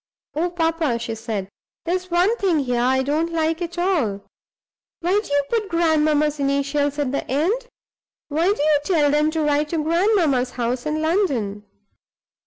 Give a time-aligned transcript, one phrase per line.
[0.33, 1.47] "Oh, papa," she said,
[1.85, 4.23] "there's one thing here I don't like at all!
[5.01, 7.67] Why do you put grandmamma's initials at the end?
[8.27, 11.65] Why do you tell them to write to grandmamma's house in London?"